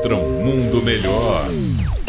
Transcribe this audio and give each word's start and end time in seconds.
contra 0.00 0.16
um 0.16 0.40
mundo 0.42 0.82
melhor. 0.82 1.44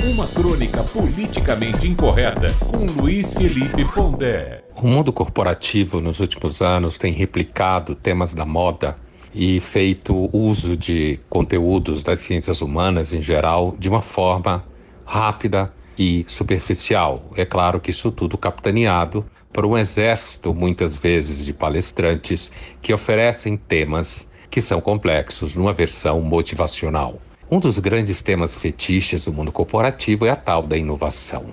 Uma 0.01 0.25
crônica 0.25 0.81
politicamente 0.81 1.89
incorreta 1.89 2.47
com 2.69 2.85
Luiz 2.85 3.33
Felipe 3.33 3.83
Pondé. 3.83 4.63
O 4.77 4.87
mundo 4.87 5.11
corporativo 5.11 5.99
nos 5.99 6.21
últimos 6.21 6.61
anos 6.61 6.97
tem 6.97 7.11
replicado 7.11 7.93
temas 7.93 8.33
da 8.33 8.45
moda 8.45 8.95
e 9.35 9.59
feito 9.59 10.29
uso 10.31 10.77
de 10.77 11.19
conteúdos 11.29 12.01
das 12.01 12.21
ciências 12.21 12.61
humanas 12.61 13.11
em 13.11 13.21
geral 13.21 13.75
de 13.77 13.89
uma 13.89 14.01
forma 14.01 14.63
rápida 15.05 15.73
e 15.99 16.23
superficial. 16.29 17.29
É 17.35 17.43
claro 17.43 17.77
que 17.81 17.91
isso 17.91 18.09
tudo 18.09 18.37
capitaneado 18.37 19.25
por 19.51 19.65
um 19.65 19.77
exército, 19.77 20.53
muitas 20.53 20.95
vezes, 20.95 21.43
de 21.43 21.51
palestrantes 21.51 22.53
que 22.81 22.93
oferecem 22.93 23.57
temas 23.57 24.31
que 24.49 24.61
são 24.61 24.79
complexos 24.79 25.57
numa 25.57 25.73
versão 25.73 26.21
motivacional. 26.21 27.19
Um 27.53 27.59
dos 27.59 27.77
grandes 27.79 28.21
temas 28.21 28.55
fetiches 28.55 29.25
do 29.25 29.33
mundo 29.33 29.51
corporativo 29.51 30.25
é 30.25 30.29
a 30.29 30.37
tal 30.37 30.63
da 30.63 30.77
inovação. 30.77 31.47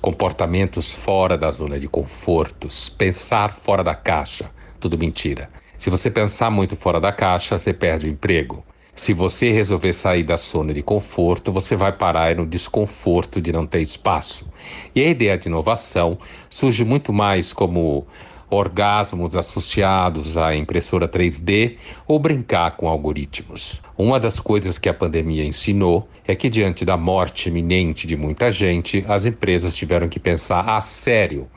Comportamentos 0.00 0.94
fora 0.94 1.36
da 1.36 1.50
zona 1.50 1.78
de 1.78 1.86
confortos, 1.86 2.88
pensar 2.88 3.52
fora 3.52 3.84
da 3.84 3.94
caixa, 3.94 4.50
tudo 4.80 4.96
mentira. 4.96 5.50
Se 5.76 5.90
você 5.90 6.10
pensar 6.10 6.50
muito 6.50 6.74
fora 6.74 6.98
da 6.98 7.12
caixa, 7.12 7.58
você 7.58 7.70
perde 7.70 8.06
o 8.06 8.08
emprego. 8.08 8.64
Se 8.94 9.12
você 9.12 9.52
resolver 9.52 9.92
sair 9.92 10.22
da 10.22 10.36
zona 10.36 10.72
de 10.72 10.82
conforto, 10.82 11.52
você 11.52 11.76
vai 11.76 11.92
parar 11.92 12.34
no 12.34 12.46
desconforto 12.46 13.38
de 13.38 13.52
não 13.52 13.66
ter 13.66 13.82
espaço. 13.82 14.46
E 14.94 15.02
a 15.02 15.08
ideia 15.10 15.36
de 15.36 15.48
inovação 15.50 16.16
surge 16.48 16.82
muito 16.82 17.12
mais 17.12 17.52
como 17.52 18.06
orgasmos 18.52 19.34
associados 19.34 20.36
à 20.36 20.54
impressora 20.54 21.08
3D 21.08 21.76
ou 22.06 22.18
brincar 22.18 22.76
com 22.76 22.86
algoritmos. 22.86 23.80
Uma 23.96 24.20
das 24.20 24.38
coisas 24.38 24.78
que 24.78 24.90
a 24.90 24.94
pandemia 24.94 25.44
ensinou 25.44 26.06
é 26.26 26.34
que, 26.34 26.50
diante 26.50 26.84
da 26.84 26.96
morte 26.96 27.48
iminente 27.48 28.06
de 28.06 28.14
muita 28.14 28.50
gente, 28.50 29.04
as 29.08 29.24
empresas 29.24 29.74
tiveram 29.74 30.06
que 30.06 30.20
pensar 30.20 30.68
a 30.68 30.80
sério 30.82 31.48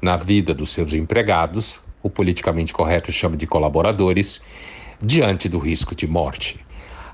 na 0.00 0.16
vida 0.16 0.54
dos 0.54 0.70
seus 0.70 0.94
empregados, 0.94 1.80
o 2.02 2.08
politicamente 2.08 2.72
correto 2.72 3.12
chama 3.12 3.36
de 3.36 3.46
colaboradores, 3.46 4.40
diante 5.02 5.48
do 5.48 5.58
risco 5.58 5.94
de 5.94 6.06
morte. 6.06 6.64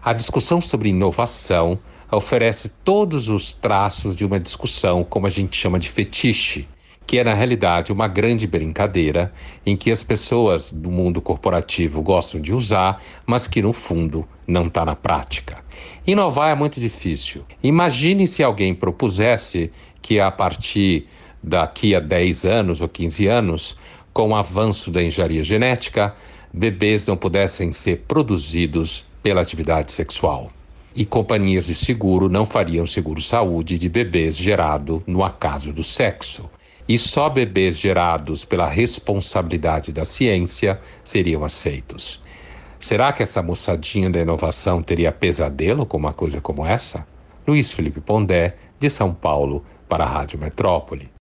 A 0.03 0.13
discussão 0.13 0.61
sobre 0.61 0.91
inovação 0.91 1.79
oferece 2.09 2.69
todos 2.85 3.29
os 3.29 3.53
traços 3.53 4.15
de 4.15 4.25
uma 4.25 4.39
discussão, 4.39 5.03
como 5.03 5.27
a 5.27 5.31
gente 5.31 5.57
chama 5.57 5.79
de 5.79 5.89
fetiche, 5.89 6.69
que 7.07 7.19
é 7.19 7.25
na 7.25 7.35
realidade 7.35 7.93
uma 7.93 8.09
grande 8.09 8.47
brincadeira 8.47 9.33
em 9.65 9.77
que 9.77 9.91
as 9.91 10.03
pessoas 10.03 10.73
do 10.73 10.91
mundo 10.91 11.21
corporativo 11.21 12.01
gostam 12.03 12.41
de 12.41 12.53
usar, 12.53 13.03
mas 13.27 13.47
que 13.47 13.61
no 13.61 13.73
fundo 13.73 14.27
não 14.47 14.67
está 14.67 14.85
na 14.85 14.97
prática. 14.97 15.59
Inovar 16.07 16.51
é 16.51 16.55
muito 16.55 16.81
difícil. 16.81 17.45
Imagine 17.63 18.27
se 18.27 18.43
alguém 18.43 18.75
propusesse 18.75 19.71
que 20.01 20.21
a 20.21 20.31
partir 20.31 21.07
daqui 21.43 21.95
a 21.95 22.01
10 22.01 22.47
anos 22.47 22.81
ou 22.81 22.89
15 22.89 23.27
anos, 23.27 23.77
com 24.13 24.31
o 24.31 24.37
avanço 24.37 24.91
da 24.91 25.03
engenharia 25.03 25.45
genética, 25.45 26.15
bebês 26.53 27.07
não 27.07 27.17
pudessem 27.17 27.73
ser 27.73 28.05
produzidos 28.09 29.05
pela 29.23 29.41
atividade 29.41 29.93
sexual. 29.93 30.51
E 30.97 31.05
companhias 31.05 31.67
de 31.67 31.75
seguro 31.75 32.29
não 32.29 32.47
fariam 32.47 32.87
seguro-saúde 32.87 33.77
de 33.77 33.89
bebês 33.89 34.37
gerado 34.37 35.03
no 35.07 35.25
acaso 35.25 35.73
do 35.73 35.83
sexo 35.83 36.49
e 36.89 36.99
só 36.99 37.29
bebês 37.29 37.79
gerados 37.79 38.45
pela 38.45 38.69
responsabilidade 38.69 39.93
da 39.93 40.05
ciência 40.05 40.79
seriam 41.03 41.45
aceitos. 41.45 42.23
Será 42.79 43.13
que 43.13 43.23
essa 43.23 43.43
moçadinha 43.43 44.11
da 44.11 44.21
inovação 44.21 44.83
teria 44.83 45.11
pesadelo 45.11 45.87
com 45.87 45.97
uma 45.97 46.13
coisa 46.13 46.41
como 46.41 46.67
essa? 46.67 47.07
Luiz 47.47 47.73
Felipe 47.73 48.01
Pondé, 48.01 48.57
de 48.79 48.91
São 48.91 49.15
Paulo, 49.15 49.65
para 49.89 50.05
a 50.05 50.09
Rádio 50.09 50.39
Metrópole. 50.39 51.14